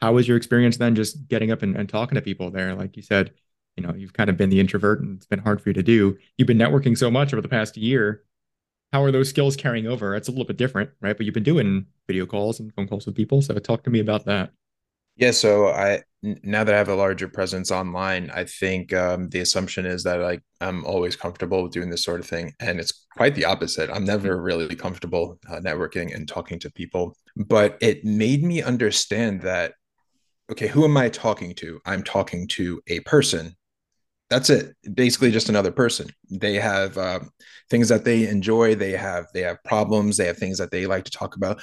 [0.00, 2.74] How was your experience then just getting up and, and talking to people there?
[2.74, 3.32] Like you said,
[3.76, 5.82] you know, you've kind of been the introvert and it's been hard for you to
[5.82, 6.16] do.
[6.36, 8.24] You've been networking so much over the past year
[8.94, 10.14] how are those skills carrying over?
[10.14, 11.16] It's a little bit different, right?
[11.16, 13.42] But you've been doing video calls and phone calls with people.
[13.42, 14.52] So talk to me about that.
[15.16, 15.32] Yeah.
[15.32, 16.02] So I,
[16.42, 20.20] now that I have a larger presence online, I think um, the assumption is that
[20.20, 22.52] like I'm always comfortable with doing this sort of thing.
[22.60, 23.90] And it's quite the opposite.
[23.90, 29.42] I'm never really comfortable uh, networking and talking to people, but it made me understand
[29.42, 29.74] that,
[30.50, 31.80] okay, who am I talking to?
[31.84, 33.54] I'm talking to a person
[34.30, 37.20] that's it basically just another person they have uh,
[37.68, 41.04] things that they enjoy they have they have problems they have things that they like
[41.04, 41.60] to talk about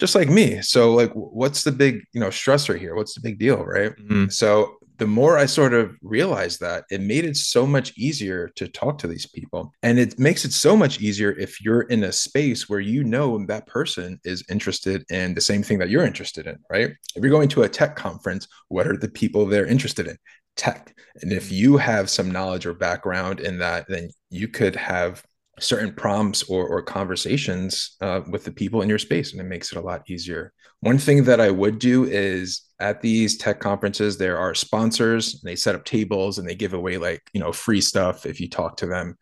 [0.00, 0.62] just like me.
[0.62, 2.96] So like what's the big you know stressor here?
[2.96, 3.92] What's the big deal right?
[3.92, 4.28] Mm-hmm.
[4.28, 8.68] so the more i sort of realized that it made it so much easier to
[8.68, 9.72] talk to these people.
[9.82, 13.42] And it makes it so much easier if you're in a space where you know
[13.46, 16.90] that person is interested in the same thing that you're interested in right?
[17.14, 20.16] If you're going to a tech conference what are the people they're interested in?
[20.56, 20.94] Tech.
[21.22, 25.24] And if you have some knowledge or background in that, then you could have
[25.60, 29.72] certain prompts or, or conversations uh, with the people in your space, and it makes
[29.72, 30.52] it a lot easier.
[30.80, 35.34] One thing that I would do is at these tech conferences, there are sponsors.
[35.34, 38.40] And they set up tables and they give away like you know free stuff if
[38.40, 39.16] you talk to them.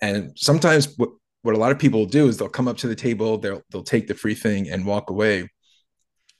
[0.00, 1.10] And sometimes what
[1.42, 3.82] what a lot of people do is they'll come up to the table, they'll they'll
[3.82, 5.48] take the free thing and walk away.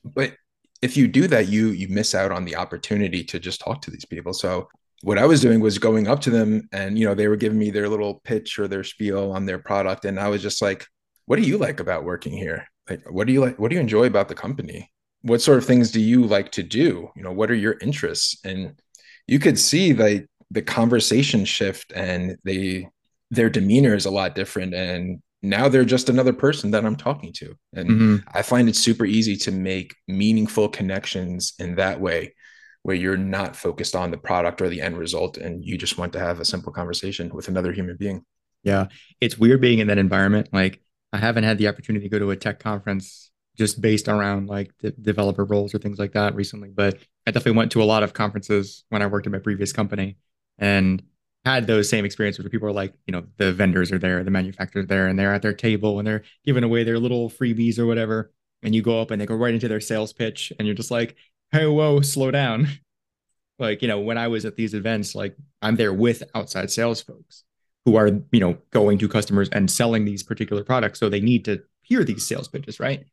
[0.05, 0.35] But
[0.83, 3.91] if you do that, you you miss out on the opportunity to just talk to
[3.91, 4.35] these people.
[4.35, 4.69] So
[5.03, 7.59] what I was doing was going up to them and you know they were giving
[7.59, 10.05] me their little pitch or their spiel on their product.
[10.05, 10.87] And I was just like
[11.27, 12.67] what do you like about working here?
[12.89, 14.91] Like what do you like what do you enjoy about the company?
[15.23, 17.11] What sort of things do you like to do?
[17.15, 18.39] You know what are your interests?
[18.45, 18.81] And
[19.27, 22.89] you could see like the conversation shift and they
[23.31, 24.75] their demeanor is a lot different.
[24.75, 27.55] And now they're just another person that I'm talking to.
[27.75, 28.29] And mm-hmm.
[28.37, 32.35] I find it super easy to make meaningful connections in that way
[32.83, 36.13] where you're not focused on the product or the end result and you just want
[36.13, 38.25] to have a simple conversation with another human being.
[38.63, 38.87] Yeah.
[39.21, 40.49] It's weird being in that environment.
[40.53, 40.81] Like
[41.13, 44.71] I haven't had the opportunity to go to a tech conference just based around like
[44.81, 48.03] the developer roles or things like that recently, but I definitely went to a lot
[48.03, 50.17] of conferences when I worked at my previous company
[50.59, 51.03] and
[51.45, 54.31] had those same experiences where people are like, you know, the vendors are there, the
[54.31, 57.79] manufacturers are there, and they're at their table and they're giving away their little freebies
[57.79, 58.33] or whatever.
[58.63, 60.91] And you go up and they go right into their sales pitch, and you're just
[60.91, 61.17] like,
[61.53, 62.69] hey, whoa, slow down.
[63.59, 67.01] like, you know, when I was at these events, like I'm there with outside sales
[67.01, 67.45] folks
[67.85, 71.01] who are, you know, going to customers and selling these particular products.
[71.01, 73.05] So they need to hear these sales pitches, right?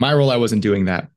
[0.00, 1.10] My role, I wasn't doing that.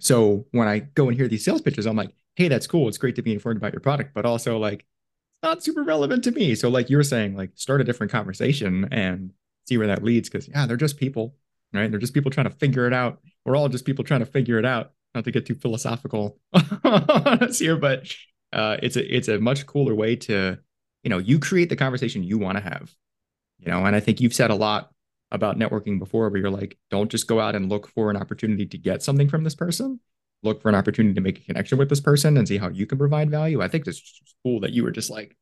[0.00, 2.88] So when I go and hear these sales pitches, I'm like, hey, that's cool.
[2.88, 6.24] It's great to be informed about your product, but also like it's not super relevant
[6.24, 6.54] to me.
[6.54, 9.32] So like you're saying, like start a different conversation and
[9.66, 10.28] see where that leads.
[10.28, 11.34] Cause yeah, they're just people,
[11.72, 11.90] right?
[11.90, 13.20] They're just people trying to figure it out.
[13.44, 16.38] We're all just people trying to figure it out not to get too philosophical
[17.52, 18.12] here, but
[18.52, 20.58] uh, it's a it's a much cooler way to
[21.02, 22.94] you know you create the conversation you want to have,
[23.58, 24.90] you know, and I think you've said a lot
[25.30, 28.66] about networking before, where you're like, don't just go out and look for an opportunity
[28.66, 30.00] to get something from this person.
[30.42, 32.86] Look for an opportunity to make a connection with this person and see how you
[32.86, 33.60] can provide value.
[33.60, 35.36] I think it's cool that you were just like,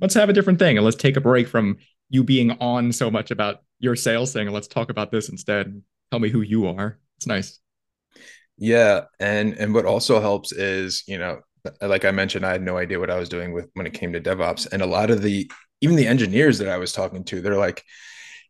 [0.00, 1.78] let's have a different thing and let's take a break from
[2.08, 5.80] you being on so much about your sales thing and let's talk about this instead.
[6.10, 6.98] Tell me who you are.
[7.16, 7.60] It's nice.
[8.60, 11.40] Yeah, and and what also helps is, you know,
[11.80, 14.12] like I mentioned, I had no idea what I was doing with when it came
[14.12, 17.40] to DevOps, and a lot of the even the engineers that I was talking to,
[17.40, 17.82] they're like,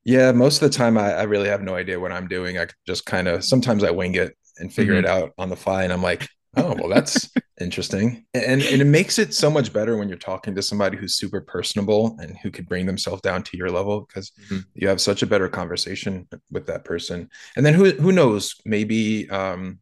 [0.02, 2.58] "Yeah, most of the time I, I really have no idea what I'm doing.
[2.58, 5.04] I just kind of sometimes I wing it and figure mm-hmm.
[5.04, 8.86] it out on the fly." And I'm like, "Oh, well, that's interesting," and and it
[8.86, 12.50] makes it so much better when you're talking to somebody who's super personable and who
[12.50, 14.58] could bring themselves down to your level because mm-hmm.
[14.74, 17.30] you have such a better conversation with that person.
[17.54, 19.30] And then who who knows, maybe.
[19.30, 19.78] um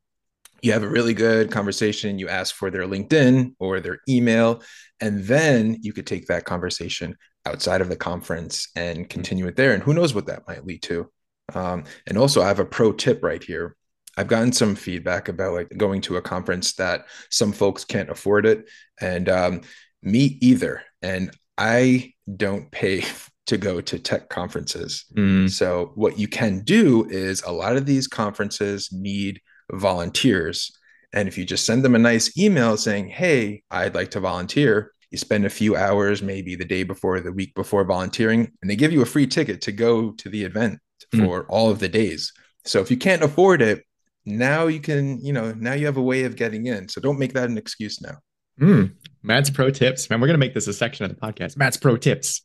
[0.62, 4.62] you have a really good conversation you ask for their linkedin or their email
[5.00, 7.16] and then you could take that conversation
[7.46, 9.08] outside of the conference and mm-hmm.
[9.08, 11.10] continue it there and who knows what that might lead to
[11.54, 13.76] um, and also i have a pro tip right here
[14.16, 18.46] i've gotten some feedback about like going to a conference that some folks can't afford
[18.46, 18.68] it
[19.00, 19.60] and um,
[20.02, 23.04] me either and i don't pay
[23.46, 25.48] to go to tech conferences mm.
[25.48, 29.40] so what you can do is a lot of these conferences need
[29.72, 30.72] volunteers.
[31.12, 34.92] And if you just send them a nice email saying, Hey, I'd like to volunteer,
[35.10, 38.76] you spend a few hours, maybe the day before, the week before volunteering, and they
[38.76, 40.78] give you a free ticket to go to the event
[41.14, 41.24] mm.
[41.24, 42.32] for all of the days.
[42.64, 43.84] So if you can't afford it,
[44.26, 46.88] now you can, you know, now you have a way of getting in.
[46.88, 48.18] So don't make that an excuse now.
[48.60, 48.94] Mm.
[49.22, 50.10] Matt's pro tips.
[50.10, 51.56] Man, we're gonna make this a section of the podcast.
[51.56, 52.42] Matt's pro tips.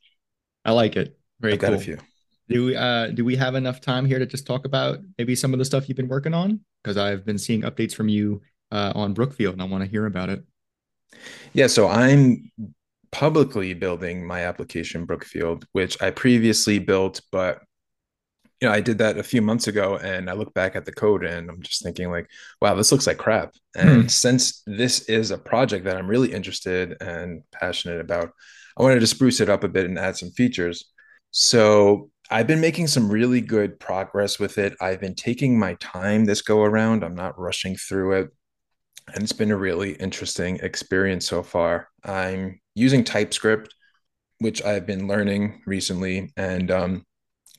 [0.63, 1.17] I like it.
[1.41, 1.69] Very I've cool.
[1.71, 1.97] Got a few.
[2.53, 5.53] Do we uh do we have enough time here to just talk about maybe some
[5.53, 6.59] of the stuff you've been working on?
[6.83, 10.05] Because I've been seeing updates from you uh, on Brookfield and I want to hear
[10.05, 10.43] about it.
[11.53, 12.51] Yeah, so I'm
[13.11, 17.61] publicly building my application Brookfield, which I previously built, but
[18.61, 20.91] you know, I did that a few months ago and I look back at the
[20.93, 22.29] code and I'm just thinking like,
[22.61, 23.53] wow, this looks like crap.
[23.75, 24.07] And hmm.
[24.07, 28.31] since this is a project that I'm really interested and passionate about,
[28.77, 30.85] I wanted to spruce it up a bit and add some features.
[31.31, 34.75] So I've been making some really good progress with it.
[34.81, 37.03] I've been taking my time this go around.
[37.03, 38.29] I'm not rushing through it.
[39.13, 41.89] And it's been a really interesting experience so far.
[42.05, 43.73] I'm using TypeScript,
[44.39, 46.31] which I've been learning recently.
[46.37, 47.05] And um,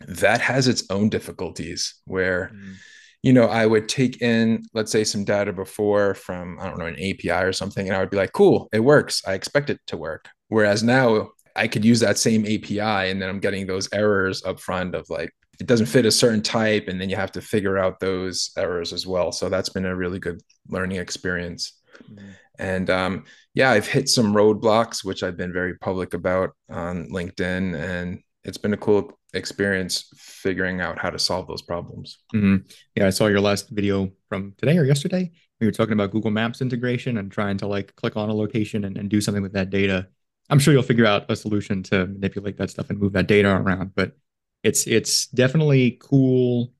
[0.08, 2.74] that has its own difficulties where, mm.
[3.22, 6.86] you know, I would take in, let's say, some data before from, I don't know,
[6.86, 7.86] an API or something.
[7.86, 9.20] And I would be like, cool, it works.
[9.26, 10.28] I expect it to work.
[10.48, 14.60] Whereas now I could use that same API and then I'm getting those errors up
[14.60, 17.78] front of like it doesn't fit a certain type and then you have to figure
[17.78, 19.30] out those errors as well.
[19.30, 21.80] So that's been a really good learning experience.
[22.02, 22.30] Mm-hmm.
[22.58, 27.76] And um, yeah, I've hit some roadblocks, which I've been very public about on LinkedIn,
[27.76, 32.18] and it's been a cool experience figuring out how to solve those problems.
[32.34, 32.66] Mm-hmm.
[32.94, 35.32] Yeah, I saw your last video from today or yesterday.
[35.60, 38.84] we were talking about Google Maps integration and trying to like click on a location
[38.84, 40.08] and, and do something with that data.
[40.50, 43.48] I'm sure you'll figure out a solution to manipulate that stuff and move that data
[43.48, 43.94] around.
[43.94, 44.16] But
[44.62, 46.72] it's it's definitely cool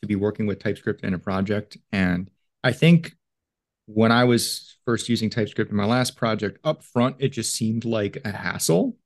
[0.00, 1.76] to be working with TypeScript in a project.
[1.92, 2.30] And
[2.62, 3.14] I think
[3.86, 7.84] when I was first using TypeScript in my last project, up front, it just seemed
[7.84, 8.96] like a hassle.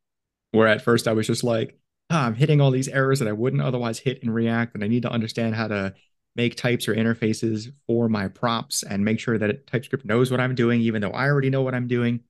[0.52, 1.78] Where at first I was just like,
[2.10, 4.88] oh, I'm hitting all these errors that I wouldn't otherwise hit in React, and I
[4.88, 5.94] need to understand how to
[6.36, 10.54] make types or interfaces for my props and make sure that TypeScript knows what I'm
[10.54, 12.20] doing, even though I already know what I'm doing.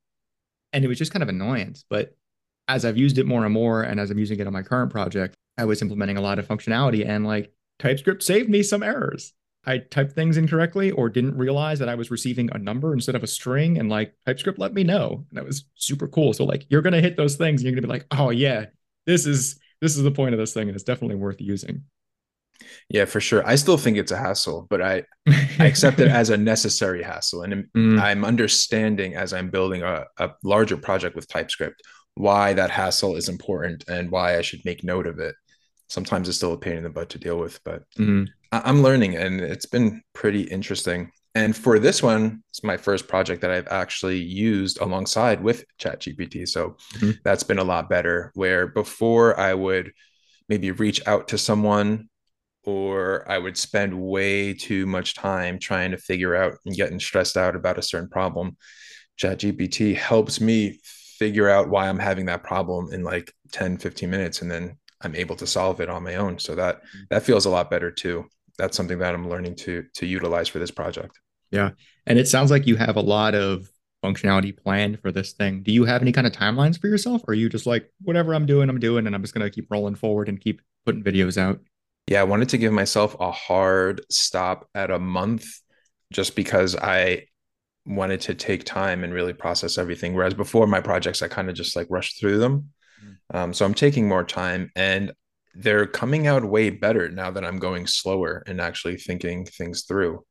[0.73, 1.85] And it was just kind of annoyance.
[1.89, 2.17] But
[2.69, 4.91] as I've used it more and more, and as I'm using it on my current
[4.91, 9.33] project, I was implementing a lot of functionality and like TypeScript saved me some errors.
[9.65, 13.23] I typed things incorrectly or didn't realize that I was receiving a number instead of
[13.23, 13.79] a string.
[13.79, 15.25] And like TypeScript let me know.
[15.31, 16.33] And that was super cool.
[16.33, 18.67] So like you're gonna hit those things and you're gonna be like, oh yeah,
[19.07, 21.85] this is this is the point of this thing, and it's definitely worth using.
[22.89, 23.47] Yeah, for sure.
[23.47, 25.05] I still think it's a hassle, but I
[25.59, 28.01] I accept it as a necessary hassle, and mm.
[28.01, 31.83] I'm understanding as I'm building a, a larger project with TypeScript
[32.19, 35.37] why that hassle is important and why I should make note of it.
[35.89, 38.27] Sometimes it's still a pain in the butt to deal with, but mm.
[38.51, 41.13] I, am learning, and it's been pretty interesting.
[41.37, 46.49] And for this one, it's my first project that I've actually used alongside with ChatGPT.
[46.49, 47.13] So mm-hmm.
[47.25, 48.33] that's been a lot better.
[48.35, 49.93] Where before I would
[50.49, 52.09] maybe reach out to someone
[52.65, 57.37] or I would spend way too much time trying to figure out and getting stressed
[57.37, 58.57] out about a certain problem.
[59.21, 60.81] ChatGPT helps me
[61.19, 65.15] figure out why I'm having that problem in like 10, 15 minutes and then I'm
[65.15, 66.39] able to solve it on my own.
[66.39, 67.01] So that mm-hmm.
[67.11, 68.27] that feels a lot better too.
[68.59, 71.19] That's something that I'm learning to to utilize for this project.
[71.51, 71.71] Yeah.
[72.07, 73.69] And it sounds like you have a lot of
[74.05, 75.63] functionality planned for this thing.
[75.63, 77.23] Do you have any kind of timelines for yourself?
[77.27, 79.51] Or are you just like, whatever I'm doing, I'm doing, and I'm just going to
[79.51, 81.61] keep rolling forward and keep putting videos out?
[82.09, 85.47] Yeah, I wanted to give myself a hard stop at a month
[86.11, 87.25] just because I
[87.85, 90.15] wanted to take time and really process everything.
[90.15, 92.71] Whereas before my projects, I kind of just like rushed through them.
[93.05, 93.37] Mm.
[93.37, 95.13] Um, so I'm taking more time and
[95.55, 100.25] they're coming out way better now that I'm going slower and actually thinking things through.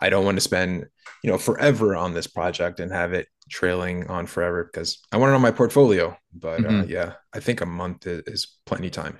[0.00, 0.86] I don't want to spend,
[1.22, 5.32] you know, forever on this project and have it trailing on forever because I want
[5.32, 6.16] it on my portfolio.
[6.32, 6.80] But uh, mm-hmm.
[6.80, 9.18] uh, yeah, I think a month is, is, plenty time.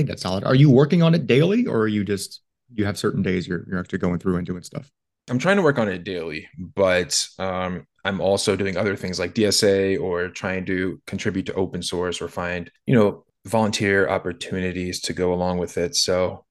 [0.00, 0.44] Think that's solid.
[0.44, 2.40] Are you working on it daily, or are you just
[2.72, 4.90] you have certain days you're you're actually going through and doing stuff?
[5.28, 9.34] I'm trying to work on it daily, but um, I'm also doing other things like
[9.34, 15.12] DSA or trying to contribute to open source or find, you know, volunteer opportunities to
[15.12, 15.94] go along with it.
[15.94, 16.46] So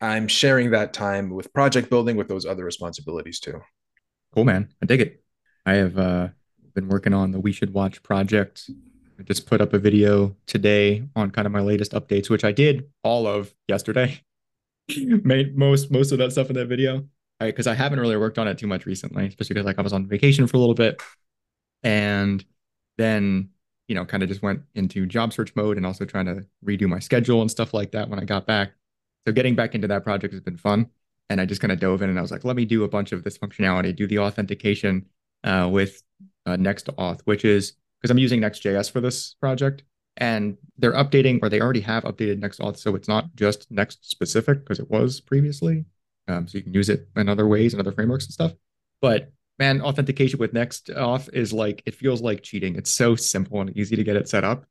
[0.00, 3.60] I'm sharing that time with project building with those other responsibilities too.
[4.34, 4.70] Cool, man.
[4.82, 5.22] I dig it.
[5.66, 6.28] I have uh,
[6.74, 8.70] been working on the We Should Watch project.
[9.18, 12.52] I just put up a video today on kind of my latest updates, which I
[12.52, 14.20] did all of yesterday.
[14.96, 17.06] Made most most of that stuff in that video.
[17.38, 19.92] Because I haven't really worked on it too much recently, especially because like I was
[19.92, 21.02] on vacation for a little bit,
[21.82, 22.42] and
[22.96, 23.50] then
[23.88, 26.88] you know kind of just went into job search mode and also trying to redo
[26.88, 28.72] my schedule and stuff like that when I got back.
[29.26, 30.88] So getting back into that project has been fun.
[31.28, 32.88] And I just kind of dove in and I was like, let me do a
[32.88, 35.06] bunch of this functionality, do the authentication
[35.42, 36.04] uh, with
[36.46, 37.72] uh, Next-Auth, which is
[38.06, 39.82] because I'm using Next.js for this project.
[40.18, 42.78] And they're updating, or they already have updated Next-Auth.
[42.78, 45.84] So it's not just Next specific because it was previously.
[46.28, 48.52] Um, so you can use it in other ways and other frameworks and stuff.
[49.02, 52.76] But man, authentication with Next-Auth is like, it feels like cheating.
[52.76, 54.64] It's so simple and easy to get it set up.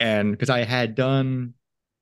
[0.00, 1.54] And because I had done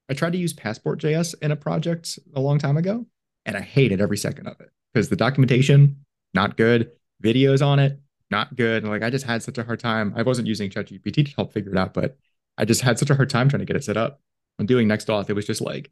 [0.08, 3.04] I tried to use Passport.js in a project a long time ago,
[3.44, 6.92] and I hated every second of it because the documentation, not good.
[7.22, 8.82] Videos on it, not good.
[8.82, 10.12] And like I just had such a hard time.
[10.16, 12.16] I wasn't using ChatGPT to help figure it out, but
[12.56, 14.20] I just had such a hard time trying to get it set up.
[14.56, 15.90] When doing Next-Auth, it was just like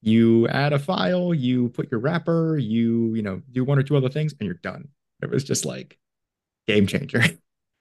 [0.00, 3.96] you add a file, you put your wrapper, you, you know, do one or two
[3.96, 4.88] other things, and you're done.
[5.22, 5.98] It was just like
[6.66, 7.22] game changer.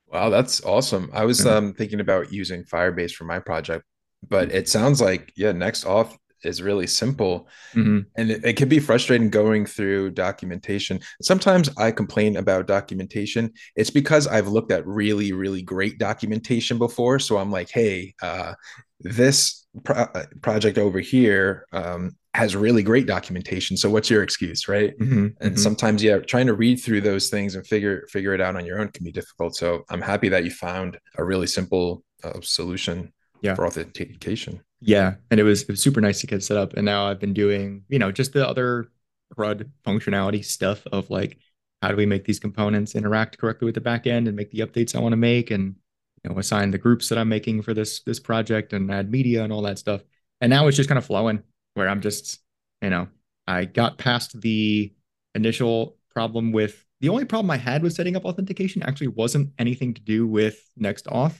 [0.07, 1.09] Wow, that's awesome.
[1.13, 3.85] I was um, thinking about using Firebase for my project,
[4.27, 7.99] but it sounds like yeah Next-Auth is really simple mm-hmm.
[8.15, 13.89] and it, it, can be frustrating going through documentation sometimes i complain about documentation it's
[13.89, 18.53] because i've looked at really really great documentation before so i'm like hey uh,
[18.99, 24.67] this pro- uh, project over here um, has really great documentation so what's your excuse
[24.67, 25.25] right mm-hmm.
[25.25, 25.55] and mm-hmm.
[25.55, 28.79] sometimes yeah trying to read through those things and figure figure it out on your
[28.79, 33.11] own can be difficult so i'm happy that you found a really simple uh, solution
[33.41, 33.55] yeah.
[33.55, 34.61] for authentication.
[34.81, 36.73] Yeah, and it was it was super nice to get set up.
[36.73, 38.87] And now I've been doing you know just the other
[39.35, 41.37] CRUD functionality stuff of like
[41.81, 44.95] how do we make these components interact correctly with the backend and make the updates
[44.95, 45.75] I want to make and
[46.23, 49.43] you know assign the groups that I'm making for this this project and add media
[49.43, 50.01] and all that stuff.
[50.41, 51.43] And now it's just kind of flowing
[51.75, 52.39] where I'm just
[52.81, 53.07] you know
[53.47, 54.93] I got past the
[55.35, 59.93] initial problem with The only problem I had with setting up authentication actually wasn't anything
[59.93, 61.39] to do with NextAuth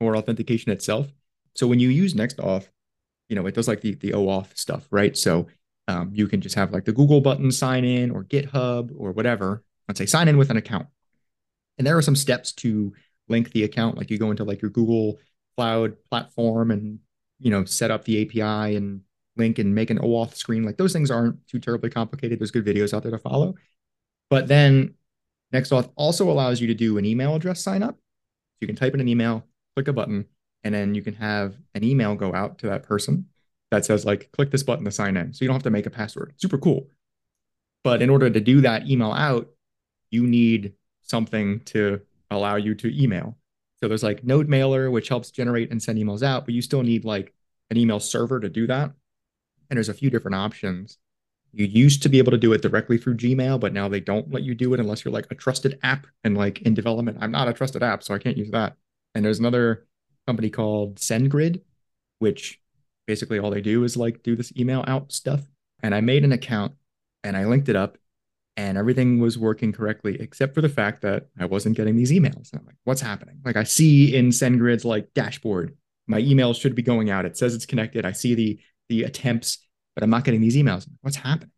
[0.00, 1.08] or authentication itself.
[1.54, 2.68] So when you use NextAuth,
[3.32, 5.16] you know, it does like the, the OAuth stuff, right?
[5.16, 5.46] So
[5.88, 9.64] um, you can just have like the Google button sign in or GitHub or whatever.
[9.88, 10.88] Let's say sign in with an account.
[11.78, 12.92] And there are some steps to
[13.30, 13.96] link the account.
[13.96, 15.18] Like you go into like your Google
[15.56, 16.98] Cloud platform and,
[17.38, 19.00] you know, set up the API and
[19.38, 20.62] link and make an OAuth screen.
[20.62, 22.38] Like those things aren't too terribly complicated.
[22.38, 23.54] There's good videos out there to follow.
[24.28, 24.92] But then
[25.54, 27.94] NextAuth also allows you to do an email address sign up.
[27.94, 30.26] So you can type in an email, click a button,
[30.64, 33.26] and then you can have an email go out to that person
[33.70, 35.32] that says like click this button to sign in.
[35.32, 36.34] So you don't have to make a password.
[36.36, 36.88] Super cool.
[37.82, 39.48] But in order to do that email out,
[40.10, 42.00] you need something to
[42.30, 43.36] allow you to email.
[43.80, 47.04] So there's like NodeMailer, which helps generate and send emails out, but you still need
[47.04, 47.34] like
[47.70, 48.92] an email server to do that.
[49.70, 50.98] And there's a few different options.
[51.52, 54.30] You used to be able to do it directly through Gmail, but now they don't
[54.30, 57.18] let you do it unless you're like a trusted app and like in development.
[57.20, 58.76] I'm not a trusted app, so I can't use that.
[59.14, 59.86] And there's another
[60.26, 61.62] company called SendGrid,
[62.18, 62.60] which
[63.06, 65.40] basically all they do is like do this email out stuff.
[65.82, 66.74] And I made an account
[67.24, 67.98] and I linked it up
[68.56, 72.52] and everything was working correctly except for the fact that I wasn't getting these emails.
[72.52, 73.40] And I'm like, what's happening?
[73.44, 77.24] Like I see in SendGrid's like dashboard, my emails should be going out.
[77.24, 78.04] It says it's connected.
[78.04, 79.58] I see the the attempts
[79.94, 80.88] but I'm not getting these emails.
[81.02, 81.50] What's happening?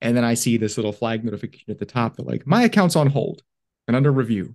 [0.00, 2.96] And then I see this little flag notification at the top that like my account's
[2.96, 3.42] on hold
[3.86, 4.54] and under review.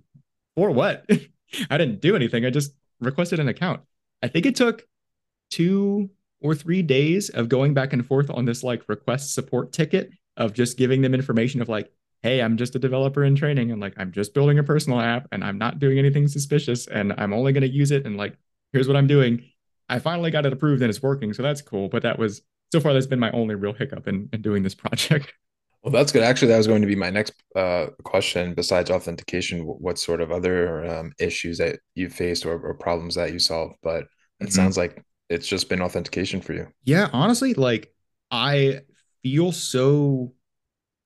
[0.55, 1.05] For what?
[1.69, 2.45] I didn't do anything.
[2.45, 3.81] I just requested an account.
[4.21, 4.85] I think it took
[5.49, 6.09] two
[6.41, 10.53] or three days of going back and forth on this like request support ticket of
[10.53, 11.91] just giving them information of like,
[12.23, 15.27] hey, I'm just a developer in training and like I'm just building a personal app
[15.31, 18.37] and I'm not doing anything suspicious and I'm only going to use it and like
[18.73, 19.43] here's what I'm doing.
[19.89, 21.89] I finally got it approved and it's working, so that's cool.
[21.89, 22.41] But that was
[22.71, 25.33] so far that's been my only real hiccup in, in doing this project.
[25.83, 26.23] Well, that's good.
[26.23, 28.53] Actually, that was going to be my next uh, question.
[28.53, 33.31] Besides authentication, what sort of other um, issues that you faced or, or, problems that
[33.31, 33.75] you solved?
[33.81, 34.07] But it
[34.45, 34.49] mm-hmm.
[34.49, 36.67] sounds like it's just been authentication for you.
[36.83, 37.93] Yeah, honestly, like
[38.29, 38.81] I
[39.23, 40.33] feel so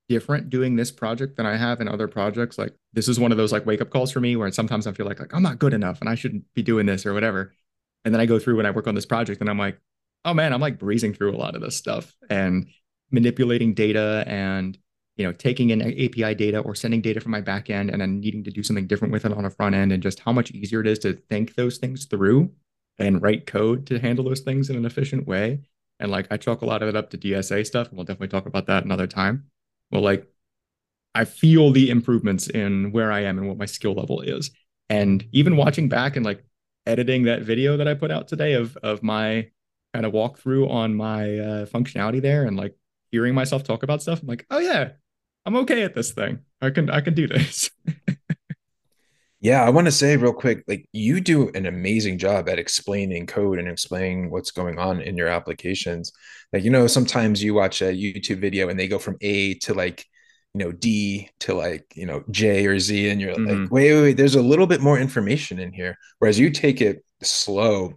[0.09, 2.57] different doing this project than I have in other projects.
[2.57, 4.91] Like this is one of those like wake up calls for me where sometimes I
[4.91, 7.53] feel like like I'm not good enough and I shouldn't be doing this or whatever.
[8.05, 9.79] And then I go through when I work on this project and I'm like,
[10.25, 12.67] oh man, I'm like breezing through a lot of this stuff and
[13.13, 14.77] manipulating data and
[15.15, 18.43] you know taking in API data or sending data from my backend and then needing
[18.43, 20.81] to do something different with it on a front end and just how much easier
[20.81, 22.51] it is to think those things through
[22.99, 25.61] and write code to handle those things in an efficient way.
[25.99, 28.27] And like I chalk a lot of it up to DSA stuff, and we'll definitely
[28.29, 29.45] talk about that another time.
[29.91, 30.27] Well, like
[31.15, 34.51] I feel the improvements in where I am and what my skill level is.
[34.89, 36.43] And even watching back and like
[36.85, 39.49] editing that video that I put out today of of my
[39.93, 42.75] kind of walkthrough on my uh, functionality there and like
[43.13, 44.93] hearing myself talk about stuff, I'm like, oh yeah,
[45.45, 46.39] I'm okay at this thing.
[46.61, 47.69] I can I can do this.
[49.39, 53.27] yeah, I want to say real quick, like you do an amazing job at explaining
[53.27, 56.11] code and explaining what's going on in your applications.
[56.51, 59.75] Like you know, sometimes you watch a YouTube video and they go from A to
[59.75, 60.03] like
[60.55, 63.61] you know D to like you know J or Z, and you're mm-hmm.
[63.61, 65.99] like, wait, wait, wait, there's a little bit more information in here.
[66.17, 67.93] Whereas you take it slow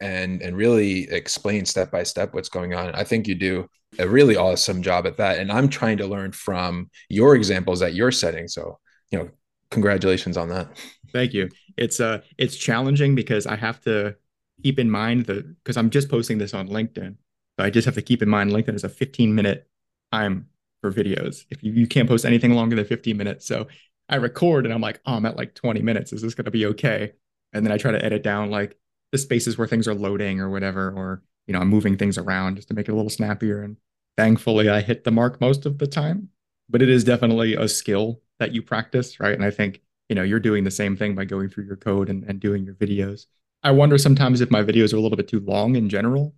[0.00, 2.94] and and really explain step by step what's going on.
[2.94, 3.66] I think you do
[3.98, 5.38] a really awesome job at that.
[5.38, 8.48] And I'm trying to learn from your examples that you're setting.
[8.48, 8.78] So,
[9.10, 9.30] you know,
[9.70, 10.68] congratulations on that.
[11.12, 11.48] Thank you.
[11.76, 14.16] It's uh it's challenging because I have to
[14.62, 17.16] keep in mind that because I'm just posting this on LinkedIn.
[17.58, 19.68] So I just have to keep in mind LinkedIn is a 15 minute
[20.12, 20.46] time
[20.80, 21.44] for videos.
[21.50, 23.46] If you, you can't post anything longer than 15 minutes.
[23.46, 23.66] So
[24.08, 26.12] I record and I'm like, oh, I'm at like 20 minutes.
[26.12, 27.12] Is this gonna be okay?
[27.52, 28.76] And then I try to edit down like
[29.12, 32.56] the spaces where things are loading or whatever, or you know, I'm moving things around
[32.56, 33.62] just to make it a little snappier.
[33.62, 33.76] And
[34.16, 36.28] thankfully, I hit the mark most of the time.
[36.68, 39.34] But it is definitely a skill that you practice, right?
[39.34, 42.08] And I think you know you're doing the same thing by going through your code
[42.08, 43.26] and, and doing your videos.
[43.62, 46.34] I wonder sometimes if my videos are a little bit too long in general,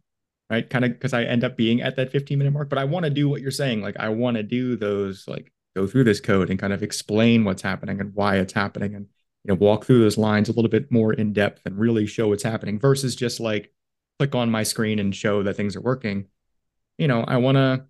[0.51, 0.69] right?
[0.69, 2.69] Kind of because I end up being at that 15 minute mark.
[2.69, 3.83] But I want to do what you're saying.
[3.83, 7.45] Like I want to do those like go through this code and kind of explain
[7.45, 9.07] what's happening and why it's happening and
[9.45, 12.29] you know walk through those lines a little bit more in depth and really show
[12.29, 13.73] what's happening versus just like
[14.23, 16.27] click on my screen and show that things are working
[16.97, 17.85] you know i want to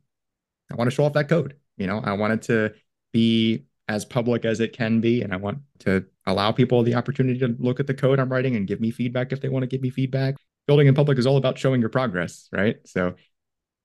[0.71, 2.73] i want to show off that code you know i want it to
[3.13, 7.39] be as public as it can be and i want to allow people the opportunity
[7.39, 9.67] to look at the code i'm writing and give me feedback if they want to
[9.67, 10.35] give me feedback
[10.67, 13.15] building in public is all about showing your progress right so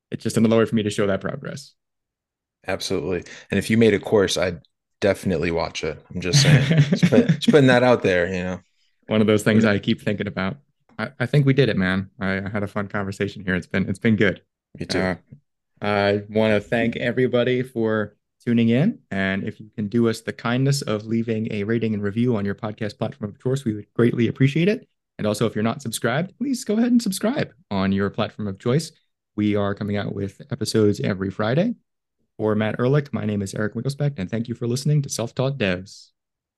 [0.09, 1.73] it's just another way for me to show that progress
[2.65, 4.61] absolutely and if you made a course i'd
[4.99, 6.03] definitely watch it.
[6.13, 8.27] I'm just saying, just, put, just, putting that out there.
[8.33, 8.59] You know,
[9.07, 10.57] one of those things I keep thinking about.
[10.97, 12.09] I, I think we did it, man.
[12.19, 13.55] I, I, had a fun conversation here.
[13.55, 14.41] It's been it's been good.
[14.79, 14.99] Me too.
[14.99, 15.15] Uh,
[15.81, 18.99] I want to thank everybody for tuning in.
[19.11, 22.45] And if you can do us the kindness of leaving a rating and review on
[22.45, 24.87] your podcast platform of choice, we would greatly appreciate it.
[25.17, 28.59] And also, if you're not subscribed, please go ahead and subscribe on your platform of
[28.59, 28.91] choice.
[29.35, 31.75] We are coming out with episodes every Friday.
[32.37, 35.33] For Matt Ehrlich, my name is Eric Winkelsbeck, and thank you for listening to Self
[35.33, 36.11] Taught Devs.